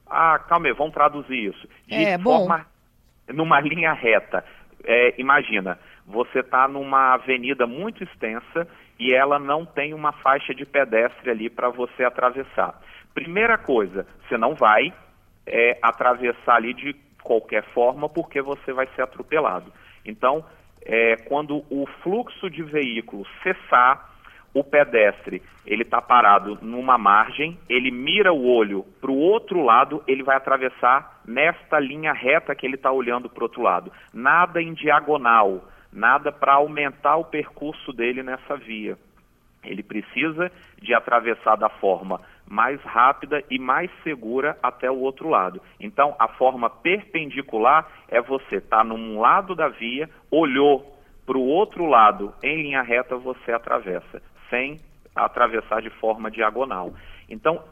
Ah, 0.07 0.39
calma 0.39 0.67
aí, 0.67 0.73
vamos 0.73 0.93
traduzir 0.93 1.49
isso. 1.49 1.67
De 1.87 1.95
é, 1.95 2.19
forma, 2.19 2.65
bom. 3.27 3.33
numa 3.33 3.59
linha 3.59 3.93
reta. 3.93 4.43
É, 4.83 5.15
imagina, 5.17 5.79
você 6.05 6.39
está 6.39 6.67
numa 6.67 7.13
avenida 7.13 7.65
muito 7.65 8.03
extensa 8.03 8.67
e 8.99 9.13
ela 9.13 9.39
não 9.39 9.65
tem 9.65 9.93
uma 9.93 10.11
faixa 10.11 10.53
de 10.53 10.65
pedestre 10.65 11.29
ali 11.29 11.49
para 11.49 11.69
você 11.69 12.03
atravessar. 12.03 12.79
Primeira 13.13 13.57
coisa, 13.57 14.05
você 14.27 14.37
não 14.37 14.55
vai 14.55 14.93
é, 15.45 15.77
atravessar 15.81 16.55
ali 16.55 16.73
de 16.73 16.93
qualquer 17.23 17.63
forma 17.73 18.07
porque 18.07 18.41
você 18.41 18.71
vai 18.71 18.87
ser 18.95 19.01
atropelado. 19.01 19.71
Então, 20.05 20.45
é, 20.85 21.15
quando 21.27 21.63
o 21.69 21.87
fluxo 22.03 22.49
de 22.49 22.61
veículos 22.61 23.27
cessar, 23.41 24.13
o 24.53 24.63
pedestre 24.63 25.41
ele 25.65 25.81
está 25.81 26.01
parado 26.01 26.57
numa 26.61 26.97
margem, 26.97 27.57
ele 27.67 27.91
mira 27.91 28.31
o 28.31 28.47
olho 28.47 28.85
para 29.01 29.11
o 29.11 29.17
outro 29.17 29.61
lado, 29.61 30.03
ele 30.07 30.23
vai 30.23 30.37
atravessar 30.37 31.21
nesta 31.25 31.79
linha 31.79 32.13
reta 32.13 32.55
que 32.55 32.65
ele 32.65 32.75
está 32.75 32.91
olhando 32.91 33.29
para 33.29 33.41
o 33.41 33.43
outro 33.43 33.61
lado. 33.61 33.91
Nada 34.13 34.61
em 34.61 34.73
diagonal, 34.73 35.65
nada 35.95 36.31
para 36.31 36.53
aumentar 36.53 37.15
o 37.15 37.25
percurso 37.25 37.93
dele 37.93 38.21
nessa 38.21 38.55
via. 38.57 38.97
Ele 39.63 39.81
precisa 39.81 40.51
de 40.79 40.93
atravessar 40.93 41.55
da 41.55 41.69
forma 41.69 42.21
mais 42.47 42.79
rápida 42.83 43.43
e 43.49 43.57
mais 43.57 43.89
segura 44.03 44.57
até 44.61 44.91
o 44.91 44.99
outro 44.99 45.29
lado. 45.29 45.59
Então, 45.79 46.15
a 46.19 46.27
forma 46.27 46.69
perpendicular 46.69 47.89
é 48.07 48.21
você 48.21 48.57
estar 48.57 48.77
tá 48.77 48.83
num 48.83 49.19
lado 49.19 49.55
da 49.55 49.67
via, 49.67 50.07
olhou 50.29 50.95
para 51.25 51.37
o 51.37 51.47
outro 51.47 51.87
lado 51.87 52.33
em 52.43 52.61
linha 52.61 52.83
reta, 52.83 53.15
você 53.15 53.51
atravessa, 53.51 54.21
sem 54.49 54.79
atravessar 55.15 55.81
de 55.81 55.89
forma 55.89 56.29
diagonal. 56.29 56.93
Então, 57.27 57.63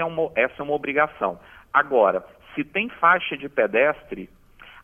é 0.00 0.04
uma, 0.04 0.30
essa 0.36 0.54
é 0.60 0.62
uma 0.62 0.74
obrigação. 0.74 1.40
Agora, 1.72 2.24
se 2.54 2.62
tem 2.62 2.88
faixa 2.88 3.36
de 3.36 3.48
pedestre, 3.48 4.28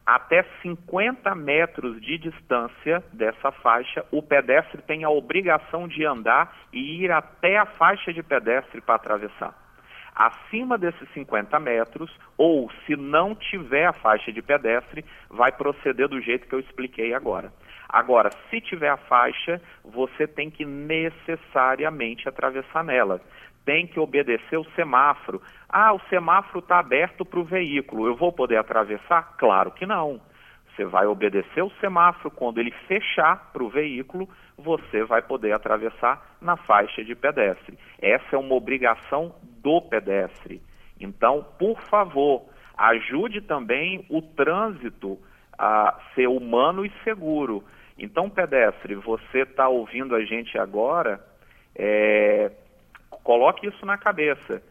até 0.09 0.43
50 0.63 1.35
metros 1.35 2.01
de 2.01 2.17
distância 2.17 3.05
dessa 3.13 3.53
faixa, 3.53 4.03
o 4.11 4.23
pedestre 4.23 4.81
tem 4.81 5.05
a 5.05 5.11
obrigação 5.11 5.87
de 5.87 6.03
andar 6.03 6.57
e 6.73 7.05
ir 7.05 7.13
até 7.13 7.59
a 7.59 7.67
faixa 7.67 8.11
de 8.11 8.23
pedestre 8.23 8.81
para 8.81 8.95
atravessar. 8.95 9.55
Acima 10.15 10.79
desses 10.79 11.07
50 11.13 11.61
metros, 11.61 12.11
ou 12.39 12.71
se 12.87 12.97
não 12.97 13.35
tiver 13.35 13.85
a 13.85 13.93
faixa 13.93 14.33
de 14.33 14.41
pedestre, 14.41 15.05
vai 15.29 15.53
proceder 15.53 16.09
do 16.09 16.23
jeito 16.23 16.49
que 16.49 16.55
eu 16.55 16.61
expliquei 16.61 17.13
agora. 17.13 17.53
Agora, 17.87 18.31
se 18.49 18.63
tiver 18.63 18.89
a 18.89 18.97
faixa, 18.97 19.61
você 19.85 20.27
tem 20.27 20.51
que 20.51 20.65
necessariamente 20.65 22.27
atravessar 22.27 22.83
nela 22.83 23.21
tem 23.69 23.87
que 23.87 24.01
obedecer 24.01 24.57
o 24.57 24.65
semáforo. 24.75 25.43
Ah, 25.69 25.93
o 25.93 26.01
semáforo 26.09 26.61
está 26.61 26.79
aberto 26.79 27.23
para 27.23 27.39
o 27.39 27.45
veículo, 27.45 28.07
eu 28.07 28.17
vou 28.17 28.33
poder 28.33 28.57
atravessar? 28.57 29.37
Claro 29.37 29.73
que 29.73 29.85
não. 29.85 30.23
Você 30.71 30.87
vai 30.87 31.07
obedecer 31.07 31.63
o 31.63 31.71
semáforo, 31.73 32.31
quando 32.31 32.61
ele 32.61 32.71
fechar 32.87 33.51
para 33.53 33.63
o 33.63 33.69
veículo, 33.69 34.27
você 34.57 35.05
vai 35.05 35.21
poder 35.21 35.53
atravessar 35.53 36.39
na 36.41 36.57
faixa 36.57 37.05
de 37.05 37.15
pedestre. 37.15 37.79
Essa 38.01 38.37
é 38.37 38.39
uma 38.39 38.55
obrigação 38.55 39.35
do 39.63 39.83
pedestre. 39.83 40.63
Então, 40.99 41.45
por 41.59 41.79
favor, 41.91 42.47
ajude 42.75 43.43
também 43.43 44.07
o 44.09 44.23
trânsito 44.23 45.19
a 45.59 45.95
ser 46.15 46.29
humano 46.29 46.87
e 46.87 46.93
seguro. 47.05 47.63
Então, 47.99 48.31
pedestre, 48.31 48.95
você 48.95 49.41
está 49.41 49.69
ouvindo 49.69 50.15
a 50.15 50.25
gente 50.25 50.57
agora, 50.57 51.21
é, 51.77 52.51
Coloque 53.29 53.67
isso 53.67 53.85
na 53.85 53.99
cabeça. 53.99 54.63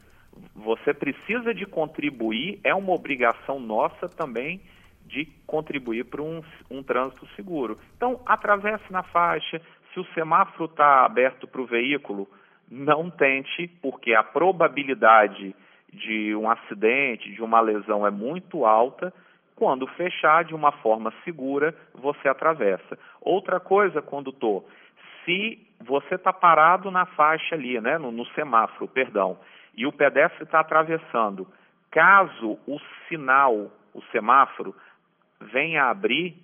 Você 0.56 0.92
precisa 0.92 1.54
de 1.54 1.64
contribuir, 1.64 2.60
é 2.64 2.74
uma 2.74 2.92
obrigação 2.92 3.60
nossa 3.60 4.10
também 4.10 4.60
de 5.06 5.26
contribuir 5.46 6.06
para 6.06 6.24
um, 6.24 6.42
um 6.68 6.82
trânsito 6.82 7.28
seguro. 7.36 7.78
Então, 7.96 8.20
atravesse 8.26 8.92
na 8.92 9.04
faixa. 9.04 9.62
Se 9.94 10.00
o 10.00 10.06
semáforo 10.16 10.66
está 10.66 11.06
aberto 11.06 11.48
para 11.48 11.62
o 11.62 11.68
veículo, 11.68 12.28
não 12.68 13.12
tente, 13.12 13.68
porque 13.80 14.16
a 14.16 14.24
probabilidade 14.24 15.56
de 15.94 16.36
um 16.36 16.50
acidente, 16.50 17.32
de 17.32 17.44
uma 17.44 17.62
lesão 17.62 18.08
é 18.08 18.10
muito 18.10 18.66
alta. 18.66 19.14
Quando 19.56 19.86
fechar 19.86 20.44
de 20.44 20.56
uma 20.56 20.72
forma 20.72 21.14
segura, 21.24 21.76
você 21.94 22.28
atravessa. 22.28 22.98
Outra 23.22 23.60
coisa, 23.60 24.02
condutor, 24.02 24.66
se 25.24 25.67
você 25.79 26.15
está 26.15 26.34
parado 26.34 26.89
na 26.91 27.05
faixa 27.05 27.55
ali, 27.55 27.79
né, 27.79 27.98
no, 27.98 28.12
no 28.12 28.25
semáforo, 28.27 28.88
perdão, 28.88 29.38
e 29.75 29.86
o 29.86 29.91
pedestre 29.91 30.43
está 30.43 30.60
atravessando, 30.60 31.48
caso 31.91 32.57
o 32.67 32.79
sinal, 33.07 33.72
o 33.93 34.01
semáforo, 34.12 34.75
venha 35.39 35.84
a 35.84 35.89
abrir, 35.91 36.36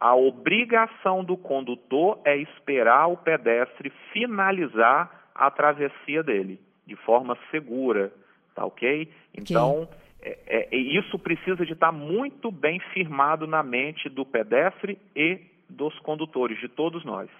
a 0.00 0.14
obrigação 0.14 1.24
do 1.24 1.36
condutor 1.36 2.20
é 2.24 2.36
esperar 2.36 3.06
o 3.06 3.16
pedestre 3.16 3.92
finalizar 4.12 5.30
a 5.34 5.50
travessia 5.50 6.22
dele, 6.22 6.60
de 6.86 6.96
forma 6.96 7.38
segura, 7.50 8.12
tá 8.54 8.64
ok? 8.64 9.08
Então, 9.36 9.88
é, 10.20 10.68
é, 10.70 10.76
isso 10.76 11.18
precisa 11.18 11.64
de 11.64 11.72
estar 11.72 11.86
tá 11.86 11.92
muito 11.92 12.50
bem 12.50 12.80
firmado 12.92 13.46
na 13.46 13.62
mente 13.62 14.08
do 14.08 14.24
pedestre 14.24 14.98
e 15.14 15.40
dos 15.68 15.98
condutores, 16.00 16.58
de 16.60 16.68
todos 16.68 17.04
nós. 17.04 17.30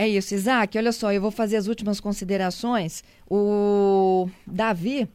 É 0.00 0.08
isso, 0.08 0.34
Isaac. 0.34 0.78
Olha 0.78 0.92
só, 0.92 1.12
eu 1.12 1.20
vou 1.20 1.30
fazer 1.30 1.58
as 1.58 1.66
últimas 1.66 2.00
considerações. 2.00 3.04
O 3.28 4.30
Davi, 4.46 5.06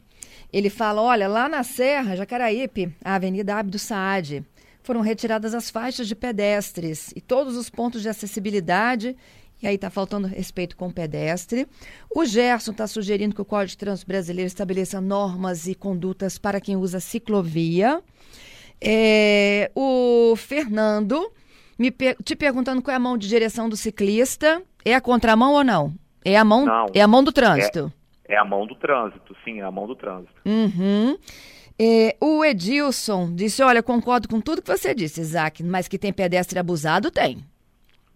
ele 0.52 0.70
fala: 0.70 1.02
olha, 1.02 1.26
lá 1.26 1.48
na 1.48 1.64
Serra, 1.64 2.14
Jacaraípe, 2.14 2.94
a 3.04 3.16
Avenida 3.16 3.56
Abdo 3.56 3.80
Saad, 3.80 4.44
foram 4.84 5.00
retiradas 5.00 5.54
as 5.54 5.70
faixas 5.70 6.06
de 6.06 6.14
pedestres 6.14 7.12
e 7.16 7.20
todos 7.20 7.56
os 7.56 7.68
pontos 7.68 8.00
de 8.00 8.08
acessibilidade. 8.08 9.16
E 9.60 9.66
aí 9.66 9.74
está 9.74 9.90
faltando 9.90 10.28
respeito 10.28 10.76
com 10.76 10.86
o 10.86 10.92
pedestre. 10.92 11.66
O 12.08 12.24
Gerson 12.24 12.70
está 12.70 12.86
sugerindo 12.86 13.34
que 13.34 13.42
o 13.42 13.44
Código 13.44 13.70
de 13.70 13.78
Trânsito 13.78 14.06
Brasileiro 14.06 14.46
estabeleça 14.46 15.00
normas 15.00 15.66
e 15.66 15.74
condutas 15.74 16.38
para 16.38 16.60
quem 16.60 16.76
usa 16.76 17.00
ciclovia. 17.00 18.00
É, 18.80 19.68
o 19.74 20.36
Fernando 20.36 21.28
me 21.76 21.90
per 21.90 22.16
te 22.22 22.36
perguntando 22.36 22.80
qual 22.80 22.92
é 22.92 22.96
a 22.96 23.00
mão 23.00 23.18
de 23.18 23.26
direção 23.26 23.68
do 23.68 23.76
ciclista. 23.76 24.62
É 24.86 24.94
a 24.94 25.00
contramão 25.00 25.52
ou 25.54 25.64
não? 25.64 25.92
É 26.24 26.36
a 26.36 26.44
mão, 26.44 26.64
não, 26.64 26.86
é 26.94 27.00
a 27.00 27.08
mão 27.08 27.24
do 27.24 27.32
trânsito. 27.32 27.92
É, 28.28 28.34
é, 28.34 28.38
a 28.38 28.44
mão 28.44 28.64
do 28.64 28.76
trânsito, 28.76 29.36
sim, 29.44 29.58
é 29.58 29.64
a 29.64 29.70
mão 29.70 29.84
do 29.84 29.96
trânsito. 29.96 30.32
Uhum. 30.46 31.18
É, 31.76 32.16
o 32.20 32.44
Edilson 32.44 33.34
disse: 33.34 33.64
Olha, 33.64 33.82
concordo 33.82 34.28
com 34.28 34.40
tudo 34.40 34.62
que 34.62 34.68
você 34.68 34.94
disse, 34.94 35.20
Isaac, 35.20 35.64
mas 35.64 35.88
que 35.88 35.98
tem 35.98 36.12
pedestre 36.12 36.56
abusado, 36.60 37.10
tem. 37.10 37.38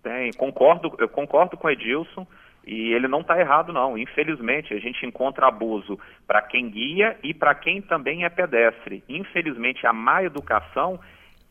Tem, 0.01 0.33
concordo, 0.35 0.95
eu 1.01 1.09
concordo 1.09 1.57
com 1.57 1.67
o 1.67 1.71
Edilson. 1.71 2.25
E 2.65 2.93
ele 2.93 3.09
não 3.09 3.23
está 3.23 3.41
errado, 3.41 3.73
não. 3.73 3.99
Infelizmente, 3.99 4.73
a 4.73 4.79
gente 4.79 5.05
encontra 5.05 5.49
abuso 5.49 5.99
para 6.25 6.43
quem 6.43 6.71
guia 6.71 7.17
e 7.21 7.35
para 7.35 7.53
quem 7.53 7.83
também 7.83 8.25
é 8.25 8.29
pedestre. 8.29 9.03
Infelizmente, 9.09 9.87
a 9.87 9.93
má 9.93 10.23
educação 10.23 11.01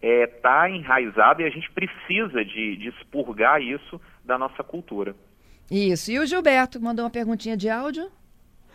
está 0.02 0.08
é, 0.08 0.28
tá 0.28 0.70
enraizada 0.70 1.42
e 1.42 1.46
a 1.46 1.50
gente 1.50 1.70
precisa 1.72 2.44
de, 2.44 2.78
de 2.78 2.90
expurgar 2.90 3.62
isso 3.62 4.00
da 4.24 4.38
nossa 4.38 4.64
cultura. 4.64 5.16
Isso. 5.70 6.12
E 6.12 6.20
o 6.20 6.26
Gilberto 6.26 6.80
mandou 6.82 7.06
uma 7.06 7.12
perguntinha 7.12 7.56
de 7.56 7.70
áudio. 7.70 8.12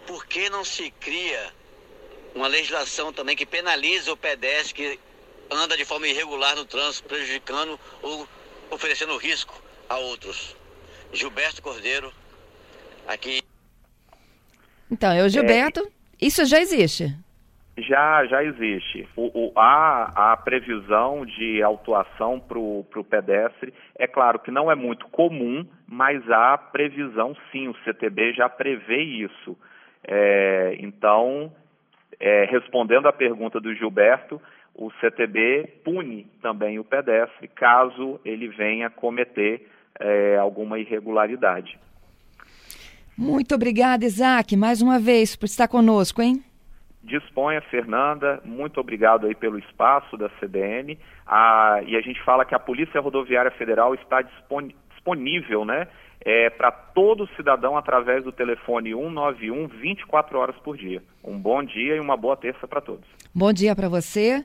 Por 0.07 0.27
que 0.27 0.49
não 0.51 0.65
se 0.65 0.91
cria 0.93 1.53
uma 2.35 2.47
legislação 2.47 3.13
também 3.13 3.35
que 3.35 3.47
penaliza 3.47 4.13
o 4.13 4.17
pedestre 4.17 4.75
que 4.75 5.01
anda 5.51 5.77
de 5.77 5.85
forma 5.85 6.07
irregular 6.07 6.55
no 6.55 6.65
trânsito, 6.65 7.09
prejudicando 7.09 7.79
ou 8.03 8.29
oferecendo 8.71 9.17
risco 9.17 9.61
a 9.89 9.97
outros? 9.97 10.55
Gilberto 11.13 11.63
Cordeiro, 11.63 12.13
aqui. 13.07 13.41
Então, 14.91 15.13
é 15.13 15.23
o 15.23 15.29
Gilberto. 15.29 15.81
É... 15.81 16.27
Isso 16.27 16.45
já 16.45 16.61
existe. 16.61 17.15
Já, 17.77 18.25
já 18.27 18.45
existe. 18.45 19.09
O, 19.17 19.47
o, 19.47 19.53
há 19.57 20.33
a 20.33 20.37
previsão 20.37 21.27
de 21.27 21.61
autuação 21.63 22.39
para 22.39 22.59
o 22.59 23.05
pedestre. 23.09 23.75
É 23.99 24.07
claro 24.07 24.39
que 24.39 24.51
não 24.51 24.71
é 24.71 24.77
muito 24.77 25.09
comum, 25.09 25.67
mas 25.87 26.23
há 26.31 26.57
previsão 26.57 27.37
sim. 27.51 27.69
O 27.69 27.77
CTB 27.85 28.33
já 28.35 28.49
prevê 28.49 29.03
isso. 29.03 29.57
É, 30.07 30.77
então, 30.79 31.53
é, 32.21 32.45
respondendo 32.45 33.09
à 33.09 33.13
pergunta 33.13 33.61
do 33.61 33.75
Gilberto, 33.75 34.41
o 34.75 34.91
CTB 35.01 35.81
pune 35.85 36.27
também 36.43 36.79
o 36.79 36.85
pedestre 36.85 37.49
caso 37.49 38.21
ele 38.25 38.49
venha 38.49 38.91
cometer 38.91 39.69
é, 39.99 40.37
alguma 40.37 40.79
irregularidade. 40.79 41.79
Muito 43.17 43.55
obrigada, 43.55 44.05
Isaac, 44.05 44.57
mais 44.57 44.83
uma 44.83 44.99
vez 44.99 45.37
por 45.37 45.47
estar 45.47 45.69
conosco, 45.69 46.21
hein? 46.21 46.43
Disponha, 47.05 47.61
Fernanda, 47.61 48.40
muito 48.45 48.81
obrigado 48.81 49.27
aí 49.27 49.35
pelo 49.35 49.59
espaço 49.59 50.17
da 50.17 50.29
CBN. 50.40 50.99
E 51.87 51.97
a 51.97 52.01
gente 52.01 52.23
fala 52.25 52.45
que 52.45 52.55
a 52.55 52.59
Polícia 52.59 53.01
Rodoviária 53.01 53.51
Federal 53.51 53.95
está 53.95 54.23
disponível, 54.23 55.64
né, 55.64 55.87
é, 56.25 56.49
para 56.49 56.73
todo 56.73 57.29
cidadão 57.37 57.77
através 57.77 58.25
do 58.25 58.33
telefone 58.33 58.95
191 58.95 59.69
24 59.69 60.38
horas 60.38 60.57
por 60.57 60.77
dia. 60.77 61.03
Um 61.23 61.38
bom 61.38 61.62
dia 61.62 61.97
e 61.97 62.01
uma 62.01 62.17
boa 62.17 62.37
terça 62.37 62.67
para 62.67 62.81
todos. 62.81 63.07
Bom 63.35 63.53
dia 63.53 63.77
para 63.77 63.88
você. 63.88 64.43